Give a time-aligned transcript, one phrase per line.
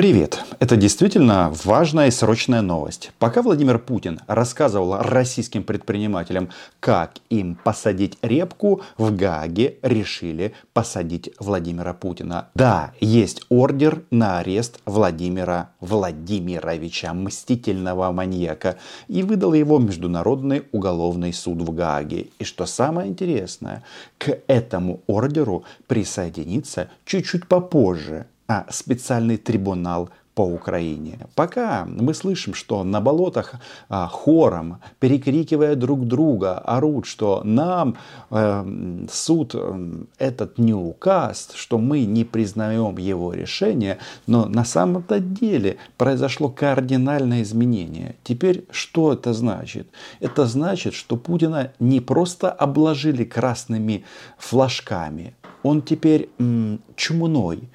[0.00, 0.42] Привет!
[0.60, 3.12] Это действительно важная и срочная новость.
[3.18, 6.48] Пока Владимир Путин рассказывал российским предпринимателям,
[6.80, 12.48] как им посадить репку, в Гааге решили посадить Владимира Путина.
[12.54, 21.60] Да, есть ордер на арест Владимира Владимировича, мстительного маньяка, и выдал его Международный уголовный суд
[21.60, 22.28] в Гааге.
[22.38, 23.82] И что самое интересное,
[24.16, 31.18] к этому ордеру присоединится чуть-чуть попозже а специальный трибунал по Украине.
[31.36, 33.54] Пока мы слышим, что на болотах
[33.88, 37.96] а, хором, перекрикивая друг друга, орут, что нам
[38.30, 45.20] э, суд э, этот не указ, что мы не признаем его решение, но на самом-то
[45.20, 48.16] деле произошло кардинальное изменение.
[48.24, 49.86] Теперь что это значит?
[50.18, 54.04] Это значит, что Путина не просто обложили красными
[54.38, 57.68] флажками, он теперь м, чумной,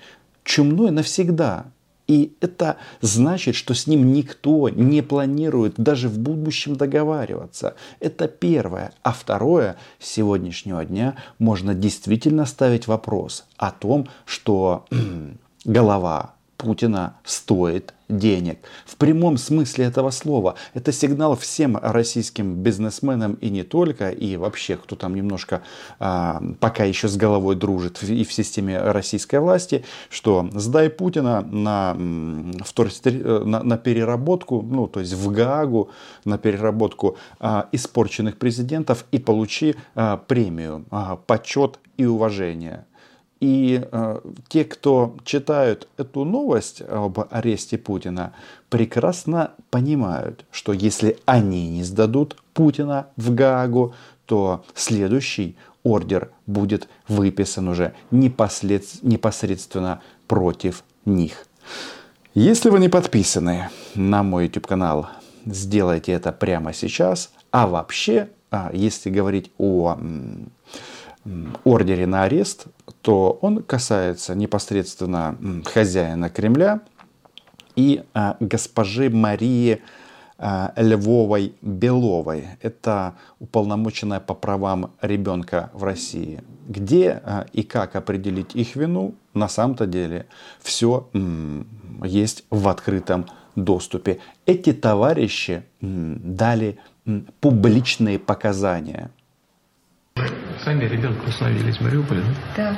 [0.45, 1.65] чумной навсегда.
[2.07, 7.75] И это значит, что с ним никто не планирует даже в будущем договариваться.
[7.99, 8.93] Это первое.
[9.01, 14.85] А второе, с сегодняшнего дня можно действительно ставить вопрос о том, что
[15.65, 18.59] голова Путина стоит денег.
[18.85, 20.55] В прямом смысле этого слова.
[20.73, 25.63] Это сигнал всем российским бизнесменам и не только, и вообще, кто там немножко
[25.99, 31.93] а, пока еще с головой дружит и в системе российской власти, что сдай Путина на,
[31.95, 35.89] на, на переработку, ну, то есть в Гаагу,
[36.25, 42.85] на переработку а, испорченных президентов и получи а, премию, а, почет и уважение.
[43.41, 48.33] И э, те, кто читают эту новость об аресте Путина,
[48.69, 53.93] прекрасно понимают, что если они не сдадут Путина в Гаагу,
[54.25, 58.83] то следующий ордер будет выписан уже непослед...
[59.01, 61.45] непосредственно против них.
[62.33, 65.07] Если вы не подписаны на мой YouTube канал,
[65.45, 67.31] сделайте это прямо сейчас.
[67.51, 69.97] А вообще, а, если говорить о
[71.63, 72.67] ордере на арест,
[73.01, 76.81] то он касается непосредственно хозяина Кремля
[77.75, 79.81] и а, госпожи Марии
[80.37, 82.47] а, Львовой Беловой.
[82.61, 86.41] Это уполномоченная по правам ребенка в России.
[86.67, 90.27] Где а, и как определить их вину, на самом-то деле
[90.61, 91.09] все
[92.03, 93.25] есть в открытом
[93.55, 94.19] доступе.
[94.45, 96.77] Эти товарищи дали
[97.39, 99.11] публичные показания–
[100.65, 102.23] Сами ребенка установились в Мариуполе,
[102.57, 102.71] да?
[102.71, 102.77] Да.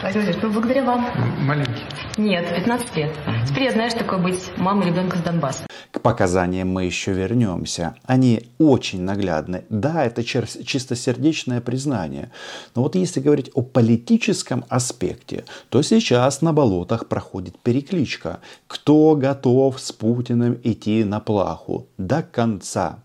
[0.00, 1.06] Владимир ну, благодаря вам.
[1.38, 1.82] Маленький?
[2.16, 3.12] Нет, 15 лет.
[3.26, 5.64] uh Теперь я знаю, что такое быть мамой ребенка с Донбасса.
[5.92, 7.94] К показаниям мы еще вернемся.
[8.04, 9.64] Они очень наглядны.
[9.68, 12.32] Да, это чистосердечное признание.
[12.74, 18.40] Но вот если говорить о политическом аспекте, то сейчас на болотах проходит перекличка.
[18.66, 22.98] Кто готов с Путиным идти на плаху до конца?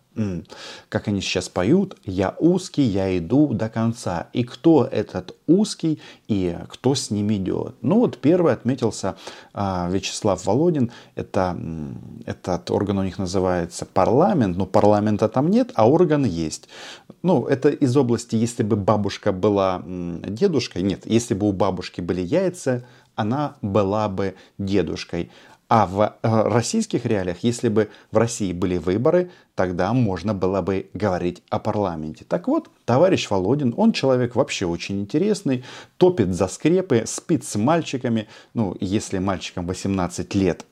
[0.90, 4.28] Как они сейчас поют, я узкий, я иду до конца.
[4.34, 7.76] И кто этот узкий и кто с ним идет?
[7.82, 9.16] Ну вот первый отметился
[9.54, 10.92] а, Вячеслав Володин.
[11.16, 11.58] Это,
[12.26, 14.58] этот орган у них называется парламент.
[14.58, 16.70] Но парламента там нет, а орган есть.
[17.24, 20.84] Ну это из области, если бы бабушка была дедушкой.
[20.84, 22.86] Нет, если бы у бабушки были яйца,
[23.16, 25.32] она была бы дедушкой.
[25.76, 30.92] А в э, российских реалиях, если бы в России были выборы, тогда можно было бы
[30.94, 32.26] говорить о парламенте.
[32.30, 35.64] Так вот, товарищ Володин, он человек вообще очень интересный,
[35.98, 38.28] топит за скрепы, спит с мальчиками.
[38.54, 40.64] Ну, если мальчикам 18 лет,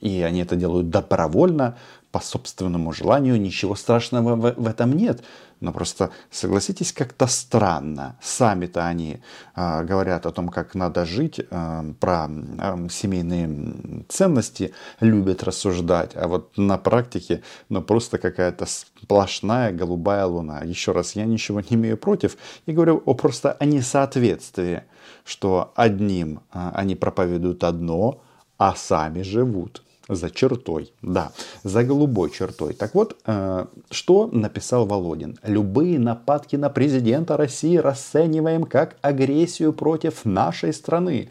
[0.00, 1.76] и они это делают добровольно,
[2.16, 5.22] по собственному желанию, ничего страшного в, в этом нет.
[5.60, 8.16] Но просто согласитесь, как-то странно.
[8.22, 9.20] Сами-то они
[9.54, 16.26] э, говорят о том, как надо жить, э, про э, семейные ценности любят рассуждать, а
[16.26, 20.60] вот на практике, ну просто какая-то сплошная голубая луна.
[20.64, 22.38] Еще раз, я ничего не имею против.
[22.66, 24.84] Я говорю о просто о несоответствии,
[25.24, 28.22] что одним э, они проповедуют одно,
[28.56, 31.32] а сами живут за чертой, да,
[31.62, 32.74] за голубой чертой.
[32.74, 35.38] Так вот, э, что написал Володин?
[35.42, 41.28] Любые нападки на президента России расцениваем как агрессию против нашей страны.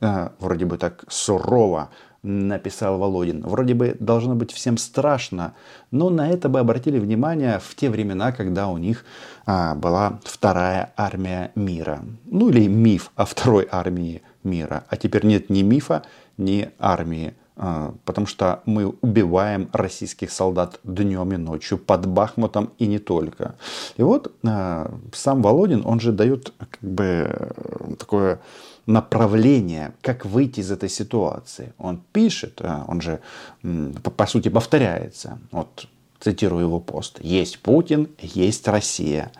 [0.00, 1.90] Э, вроде бы так сурово
[2.22, 3.42] написал Володин.
[3.42, 5.54] Вроде бы должно быть всем страшно,
[5.90, 9.04] но на это бы обратили внимание в те времена, когда у них
[9.46, 12.00] а, была вторая армия мира.
[12.26, 14.84] Ну или миф о второй армии мира.
[14.88, 16.02] А теперь нет ни мифа,
[16.36, 17.34] ни армии
[18.04, 23.56] потому что мы убиваем российских солдат днем и ночью под Бахмутом и не только.
[23.96, 27.50] И вот а, сам Володин, он же дает как бы
[27.98, 28.40] такое
[28.86, 31.72] направление, как выйти из этой ситуации.
[31.78, 33.20] Он пишет, а, он же
[34.16, 35.38] по сути повторяется.
[35.50, 35.88] Вот
[36.20, 39.30] цитирую его пост, есть Путин, есть Россия.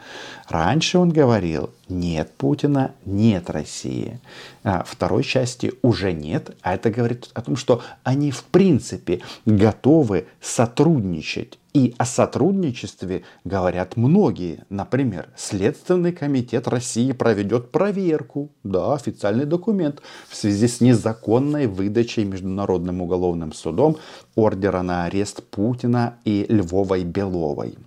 [0.49, 4.21] Раньше он говорил, нет Путина, нет России.
[4.63, 10.27] А второй части уже нет, а это говорит о том, что они в принципе готовы
[10.41, 11.59] сотрудничать.
[11.79, 14.65] И о сотрудничестве говорят многие.
[14.69, 23.01] Например, Следственный комитет России проведет проверку, да, официальный документ, в связи с незаконной выдачей Международным
[23.01, 23.97] уголовным судом
[24.35, 27.79] ордера на арест Путина и Львовой Беловой.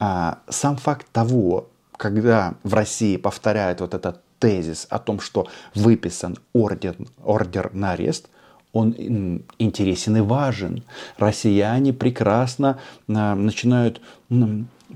[0.00, 5.46] А, сам факт того, когда в России повторяют вот этот тезис о том, что
[5.76, 8.28] выписан ордер, ордер на арест,
[8.74, 10.82] он интересен и важен.
[11.16, 12.78] Россияне прекрасно
[13.08, 14.02] а, начинают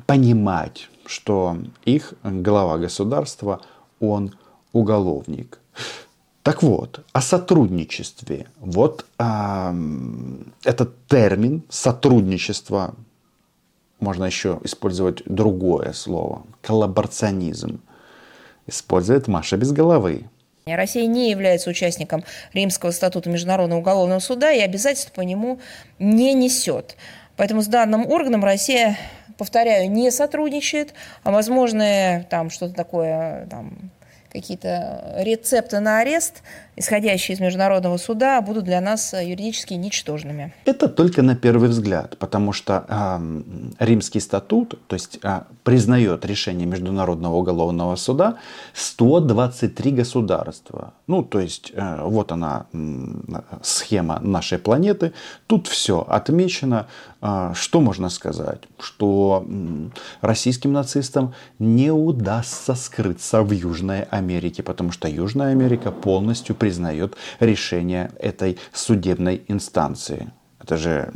[0.06, 3.60] понимать, что их глава государства,
[4.00, 4.34] он
[4.72, 5.60] уголовник.
[6.42, 8.48] Так вот, о сотрудничестве.
[8.58, 9.75] Вот а,
[10.64, 12.94] этот термин сотрудничество
[14.00, 17.80] можно еще использовать другое слово, коллаборационизм,
[18.66, 20.25] использует Маша без головы.
[20.76, 25.61] Россия не является участником Римского статута Международного уголовного суда и обязательств по нему
[25.99, 26.97] не несет.
[27.37, 28.97] Поэтому с данным органом Россия,
[29.37, 33.91] повторяю, не сотрудничает, а возможно там что-то такое там,
[34.40, 36.43] какие-то рецепты на арест,
[36.76, 40.52] исходящие из Международного суда, будут для нас юридически ничтожными.
[40.64, 46.67] Это только на первый взгляд, потому что э, Римский статут, то есть э, признает решение
[46.67, 48.37] Международного уголовного суда
[48.75, 50.93] 123 государства.
[51.06, 52.79] Ну, то есть э, вот она э,
[53.62, 55.12] схема нашей планеты.
[55.46, 56.87] Тут все отмечено.
[57.20, 58.62] Э, что можно сказать?
[58.79, 59.47] Что
[60.20, 68.11] российским нацистам не удастся скрыться в Южной Америке, потому что Южная Америка полностью признает решение
[68.19, 70.31] этой судебной инстанции.
[70.69, 71.11] Это же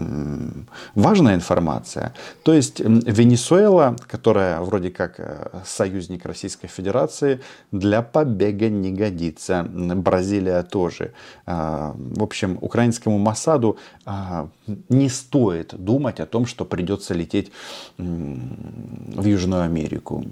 [0.95, 2.15] важная информация.
[2.43, 7.41] То есть Венесуэла, которая вроде как э, союзник Российской Федерации,
[7.71, 9.67] для побега не годится.
[9.71, 11.13] Бразилия тоже.
[11.45, 13.77] А, в общем, украинскому Масаду
[14.07, 14.49] а,
[14.89, 17.53] не стоит думать о том, что придется лететь
[17.99, 20.25] в Южную Америку.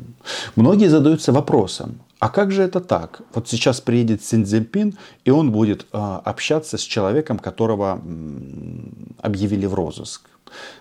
[0.56, 3.22] Многие задаются вопросом, а как же это так?
[3.34, 8.00] Вот сейчас приедет Синдзепин, и он будет э, общаться с человеком, которого
[9.22, 10.28] объявили в розыск.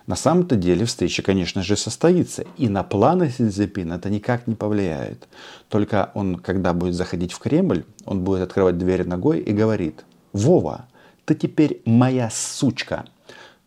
[0.06, 2.44] На самом-то деле встреча, конечно же, состоится.
[2.58, 5.30] И на планы Синьцзепина это никак не повлияет.
[5.70, 10.04] Только он, когда будет заходить в Кремль, он будет открывать дверь ногой и говорит,
[10.34, 10.88] Вова,
[11.24, 13.06] ты теперь моя сучка.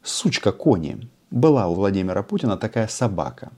[0.02, 3.50] Сучка Кони была у Владимира Путина такая собака.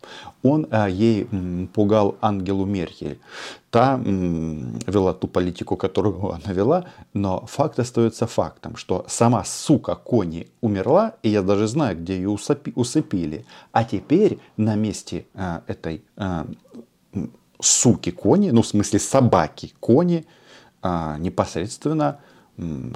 [0.43, 3.19] Он а, ей м, пугал Ангелу Меркель.
[3.71, 9.97] Та м, вела ту политику, которую она вела, но факт остается фактом, что сама сука
[9.97, 13.45] Кони умерла, и я даже знаю, где ее усыпи, усыпили.
[13.73, 16.47] А теперь на месте а, этой а,
[17.61, 20.25] суки Кони, ну в смысле собаки Кони,
[20.83, 22.21] а, непосредственно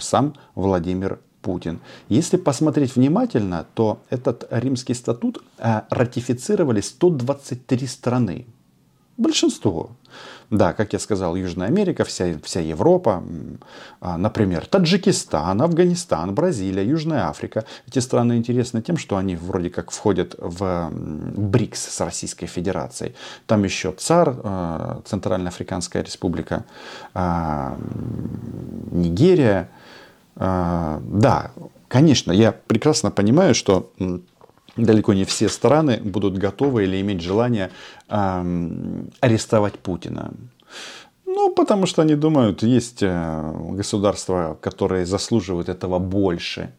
[0.01, 1.81] сам Владимир Путин.
[2.09, 8.47] Если посмотреть внимательно, то этот римский статут э, ратифицировали 123 страны.
[9.19, 9.91] Большинство.
[10.51, 13.23] Да, как я сказал, Южная Америка, вся, вся Европа,
[14.01, 17.65] а, например, Таджикистан, Афганистан, Бразилия, Южная Африка.
[17.87, 23.15] Эти страны интересны тем, что они вроде как входят в БРИКС с Российской Федерацией.
[23.47, 26.65] Там еще ЦАР, э, Центральноафриканская Республика,
[27.13, 27.77] а,
[28.93, 29.69] Нигерия,
[30.39, 31.51] да,
[31.89, 33.91] конечно, я прекрасно понимаю, что
[34.77, 37.71] далеко не все страны будут готовы или иметь желание
[38.09, 40.33] арестовать Путина.
[41.27, 46.73] Ну, потому что они думают, есть э, государства, которые заслуживают этого больше.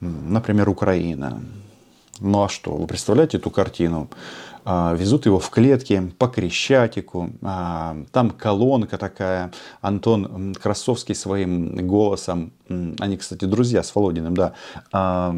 [0.00, 1.42] Например, Украина.
[2.20, 4.08] Ну а что, вы представляете эту картину?
[4.64, 9.52] А, везут его в клетке по Крещатику, а, там колонка такая,
[9.82, 14.54] Антон Красовский своим голосом, они, кстати, друзья с Володиным, да,
[14.90, 15.34] а,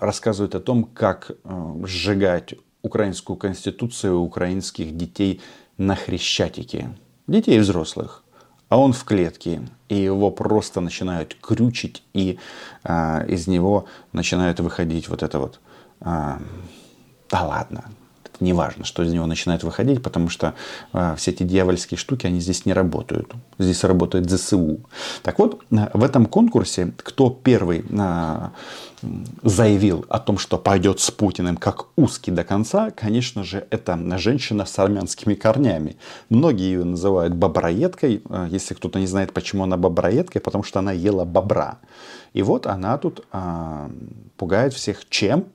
[0.00, 1.30] рассказывают о том, как
[1.84, 5.40] сжигать украинскую конституцию украинских детей
[5.78, 6.90] на Хрещатике.
[7.26, 8.24] Детей взрослых.
[8.68, 12.38] А он в клетке, и его просто начинают крючить, и
[12.82, 15.60] а, из него начинает выходить вот это вот...
[16.00, 16.40] А,
[17.30, 17.84] да ладно,
[18.40, 20.54] неважно, что из него начинает выходить, потому что
[20.92, 23.32] э, все эти дьявольские штуки, они здесь не работают.
[23.58, 24.80] Здесь работает ЗСУ.
[25.22, 28.48] Так вот, э, в этом конкурсе, кто первый э,
[29.42, 34.64] заявил о том, что пойдет с Путиным как узкий до конца, конечно же, это женщина
[34.64, 35.96] с армянскими корнями.
[36.28, 38.22] Многие ее называют боброедкой.
[38.50, 41.78] Если кто-то не знает, почему она боброедкой, потому что она ела бобра.
[42.36, 43.90] И вот она тут э,
[44.36, 45.46] пугает всех чем?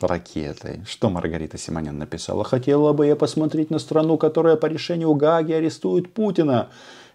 [0.00, 0.84] Ракетой.
[0.86, 2.44] Что Маргарита Симонян написала?
[2.44, 6.68] Хотела бы я посмотреть на страну, которая по решению Гаги арестует Путина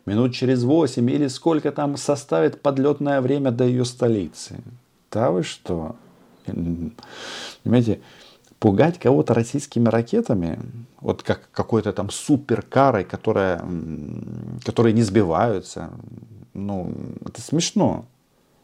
[0.06, 4.58] минут через восемь или сколько там составит подлетное время до ее столицы.
[5.12, 5.96] Да вы что?
[6.46, 8.02] Понимаете,
[8.60, 10.60] пугать кого-то российскими ракетами,
[11.00, 13.64] вот как какой-то там суперкарой, которая,
[14.64, 15.92] которые не сбиваются,
[16.54, 16.94] ну,
[17.26, 18.06] это смешно.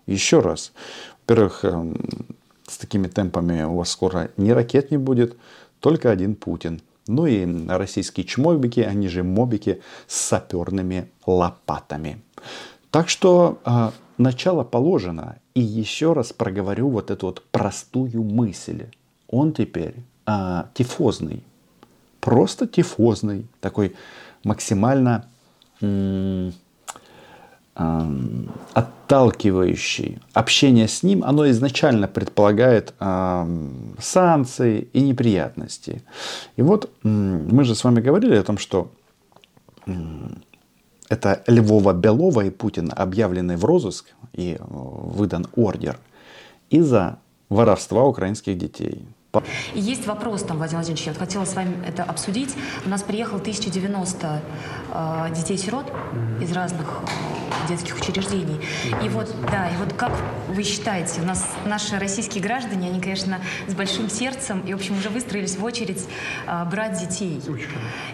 [0.05, 0.71] Еще раз.
[1.27, 1.97] Во-первых, эм,
[2.67, 5.37] с такими темпами у вас скоро ни ракет не будет,
[5.79, 6.81] только один Путин.
[7.07, 12.21] Ну и российские чмобики, они же мобики с саперными лопатами.
[12.91, 15.37] Так что э, начало положено.
[15.53, 18.87] И еще раз проговорю вот эту вот простую мысль.
[19.29, 19.95] Он теперь
[20.25, 21.43] э, тифозный.
[22.19, 23.47] Просто тифозный.
[23.61, 23.95] Такой
[24.43, 25.27] максимально...
[25.81, 26.53] М-
[29.07, 30.19] отталкивающий.
[30.33, 32.93] Общение с ним, оно изначально предполагает
[33.99, 36.03] санкции и неприятности.
[36.57, 38.91] И вот мы же с вами говорили о том, что
[41.09, 45.97] это Львова Белова и Путин объявлены в розыск и выдан ордер
[46.69, 47.17] из-за
[47.49, 49.05] воровства украинских детей.
[49.75, 52.55] И есть вопрос там, Владимир Владимирович, я хотела с вами это обсудить.
[52.85, 54.41] У нас приехало 1090
[54.93, 56.43] э, детей-сирот mm-hmm.
[56.43, 58.59] из разных э, детских учреждений.
[59.03, 60.11] И вот, да, и вот как
[60.49, 64.97] вы считаете, у нас наши российские граждане, они, конечно, с большим сердцем и, в общем,
[64.97, 66.05] уже выстроились в очередь
[66.45, 67.41] э, брать детей.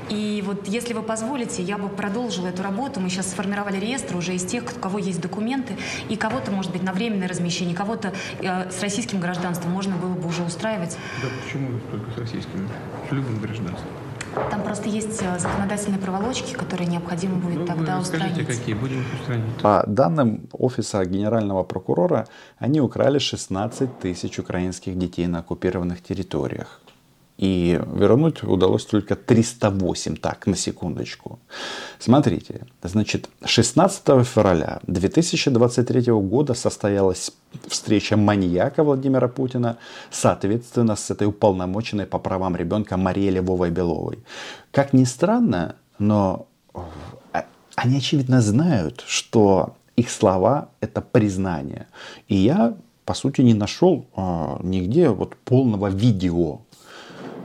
[0.09, 2.99] И вот, если вы позволите, я бы продолжила эту работу.
[2.99, 5.77] Мы сейчас сформировали реестр уже из тех, у кого есть документы,
[6.09, 10.27] и кого-то, может быть, на временное размещение, кого-то э, с российским гражданством можно было бы
[10.27, 12.67] уже устраивать да почему только с российскими?
[13.07, 14.02] С любым гражданством.
[14.49, 18.33] Там просто есть э, законодательные проволочки, которые необходимо будет ну, тогда устранить.
[18.33, 18.75] Скажите, какие?
[18.75, 19.55] Будем устранить.
[19.61, 26.82] По данным Офиса Генерального прокурора, они украли 16 тысяч украинских детей на оккупированных территориях.
[27.37, 31.39] И вернуть удалось только 308, так, на секундочку.
[31.99, 37.31] Смотрите, значит, 16 февраля 2023 года состоялась
[37.67, 39.77] встреча маньяка Владимира Путина,
[40.11, 44.19] соответственно, с этой уполномоченной по правам ребенка Марией Львовой-Беловой.
[44.71, 51.87] Как ни странно, но а, они, очевидно, знают, что их слова– это признание.
[52.27, 52.75] И я,
[53.05, 56.61] по сути, не нашел а, нигде вот полного видео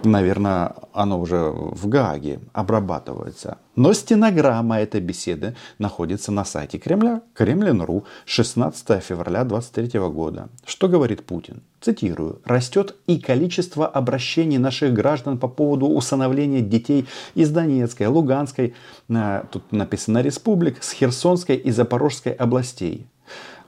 [0.05, 3.59] наверное, оно уже в Гааге обрабатывается.
[3.77, 10.49] Но стенограмма этой беседы находится на сайте Кремля, Кремлин.ру, 16 февраля 2023 года.
[10.65, 11.63] Что говорит Путин?
[11.81, 12.41] Цитирую.
[12.45, 18.75] «Растет и количество обращений наших граждан по поводу усыновления детей из Донецкой, Луганской,
[19.09, 23.07] э, тут написано республик, с Херсонской и Запорожской областей.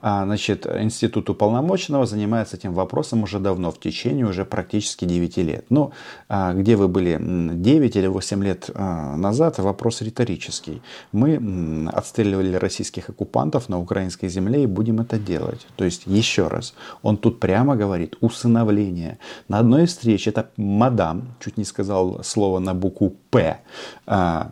[0.01, 5.65] А, значит, институт уполномоченного занимается этим вопросом уже давно, в течение уже практически 9 лет.
[5.69, 5.91] Ну,
[6.27, 10.81] а, где вы были 9 или 8 лет а, назад, вопрос риторический.
[11.11, 15.67] Мы отстреливали российских оккупантов на украинской земле и будем это делать.
[15.75, 19.19] То есть, еще раз, он тут прямо говорит, усыновление.
[19.47, 23.59] На одной встрече это мадам, чуть не сказал слово на букву П,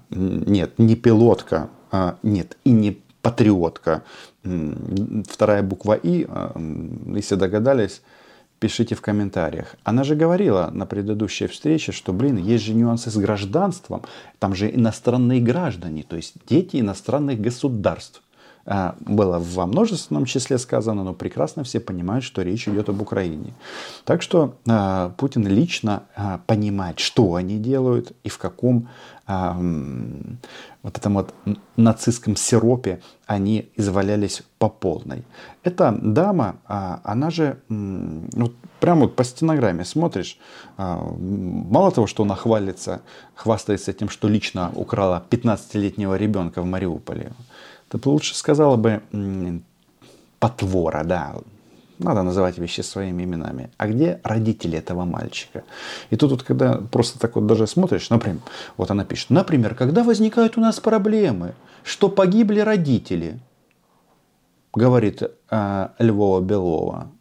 [0.10, 1.70] нет, не пилотка,
[2.24, 4.04] нет, и не патриотка,
[5.28, 6.54] вторая буква И, а,
[7.16, 8.02] если догадались,
[8.60, 9.76] пишите в комментариях.
[9.84, 14.04] Она же говорила на предыдущей встрече, что, блин, есть же нюансы с гражданством,
[14.38, 18.22] там же иностранные граждане, то есть дети иностранных государств.
[18.72, 23.56] А, было во множественном числе сказано, но прекрасно все понимают, что речь идет об Украине.
[24.06, 26.04] Так что а, Путин лично
[26.46, 28.88] понимает, что они делают и в каком
[30.82, 31.34] вот этом вот
[31.78, 35.24] нацистском сиропе они извалялись по полной.
[35.64, 40.40] Эта дама, а, она же, вот прямо вот по стенограмме смотришь,
[40.78, 43.02] а, мало того, что она хвалится,
[43.36, 47.34] хвастается тем, что лично украла 15-летнего ребенка в Мариуполе,
[47.90, 49.02] ты бы лучше сказала бы
[50.40, 51.36] потвора, да,
[52.00, 53.70] надо называть вещи своими именами.
[53.78, 55.64] А где родители этого мальчика?
[56.10, 58.40] И тут вот, когда просто так вот даже смотришь, например,
[58.78, 61.54] вот она пишет, например, когда возникают у нас проблемы,
[61.84, 63.40] что погибли родители,
[64.74, 67.12] говорит э, Львова Белова.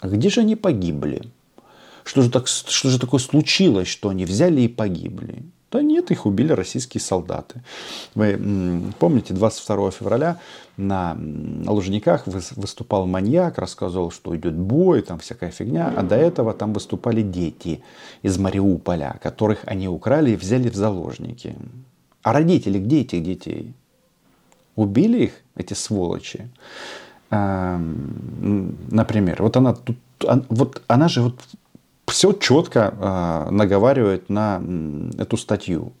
[0.00, 1.22] А где же они погибли?
[2.04, 5.42] Что же, так, что же такое случилось, что они взяли и погибли?
[5.74, 7.60] Да нет, их убили российские солдаты.
[8.14, 8.38] Вы
[9.00, 10.38] помните, 22 февраля
[10.76, 11.16] на
[11.66, 15.92] Лужниках выступал маньяк, рассказывал, что идет бой, там всякая фигня.
[15.96, 17.82] А до этого там выступали дети
[18.22, 21.56] из Мариуполя, которых они украли и взяли в заложники.
[22.22, 23.74] А родители, где этих детей?
[24.76, 26.48] Убили их, эти сволочи?
[27.30, 29.96] Например, вот она тут,
[30.50, 31.40] вот она же вот
[32.06, 34.62] все четко э, наговаривает на
[35.18, 35.92] эту статью.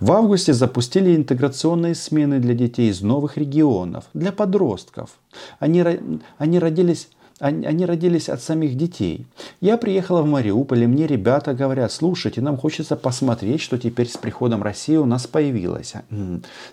[0.00, 5.10] В августе запустили интеграционные смены для детей из новых регионов, для подростков.
[5.58, 5.84] Они,
[6.38, 7.08] они родились
[7.40, 9.26] они родились от самих детей.
[9.60, 14.16] Я приехала в Мариуполь, и мне ребята говорят, слушайте, нам хочется посмотреть, что теперь с
[14.16, 15.94] приходом России у нас появилось.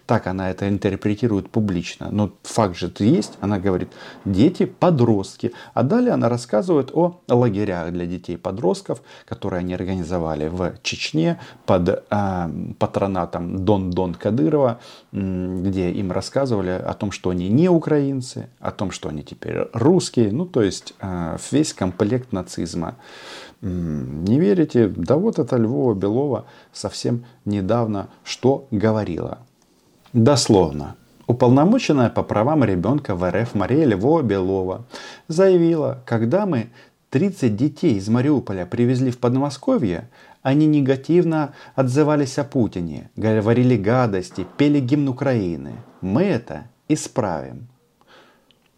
[0.05, 2.09] Так она это интерпретирует публично.
[2.11, 3.37] Но факт же есть.
[3.39, 3.89] Она говорит,
[4.25, 5.53] дети, подростки.
[5.73, 12.49] А далее она рассказывает о лагерях для детей-подростков, которые они организовали в Чечне под э,
[12.77, 14.79] патронатом Дон-Дон Кадырова,
[15.11, 20.31] где им рассказывали о том, что они не украинцы, о том, что они теперь русские.
[20.31, 22.95] Ну, то есть э, весь комплект нацизма.
[23.61, 24.87] Не верите?
[24.87, 29.37] Да вот это Львова Белова совсем недавно что говорила.
[30.13, 30.95] Дословно.
[31.27, 34.85] Уполномоченная по правам ребенка в РФ Мария Львова Белова
[35.27, 36.71] заявила, когда мы
[37.11, 40.09] 30 детей из Мариуполя привезли в Подмосковье,
[40.41, 45.73] они негативно отзывались о Путине, говорили гадости, пели гимн Украины.
[46.01, 47.67] Мы это исправим.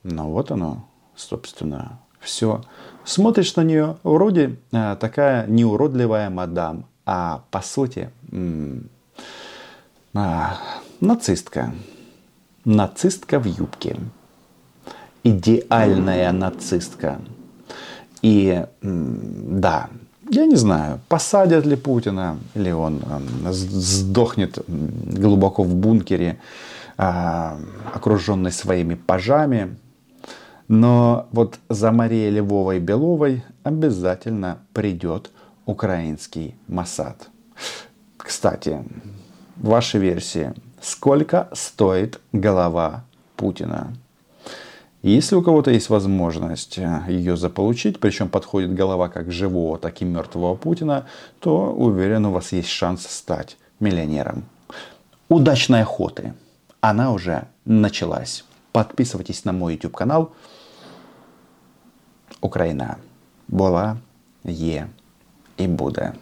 [0.04, 0.89] Ну вот оно,
[1.20, 2.62] собственно, все.
[3.04, 8.90] Смотришь на нее, вроде э, такая неуродливая мадам, а по сути м-
[10.14, 10.58] а,
[11.02, 11.74] нацистка.
[12.66, 13.98] Нацистка в юбке.
[15.24, 17.20] Идеальная нацистка.
[18.22, 19.90] И да,
[20.30, 23.02] я не знаю, посадят ли Путина, или он
[23.50, 26.40] сдохнет глубоко в бункере,
[26.98, 27.58] э,
[27.94, 29.76] окруженный своими пажами.
[30.70, 35.32] Но вот за Марией Львовой Беловой обязательно придет
[35.66, 37.28] украинский Масад.
[38.18, 38.84] Кстати,
[39.58, 40.54] ваши версии.
[40.80, 43.04] Сколько стоит голова
[43.36, 43.94] Путина?
[45.02, 50.06] Если у кого-то есть возможность э, ее заполучить, причем подходит голова как живого, так и
[50.06, 51.08] мертвого Путина,
[51.40, 54.44] то уверен, у вас есть шанс стать миллионером.
[55.30, 56.34] Удачной охоты!
[56.82, 58.46] Она уже началась.
[58.72, 60.34] Подписывайтесь на мой YouTube канал.
[62.41, 62.97] Україна
[63.49, 63.97] була,
[64.45, 64.87] є
[65.57, 66.13] і буде.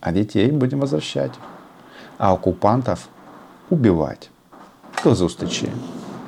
[0.00, 1.38] А детей будем возвращать.
[2.18, 3.08] А оккупантов
[3.70, 4.30] убивать.
[5.04, 5.68] До зустрічі!